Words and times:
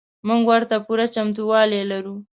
موږ 0.27 0.41
ورته 0.49 0.75
پوره 0.85 1.05
چمتو 1.13 1.41
والی 1.51 1.81
لرو. 1.91 2.15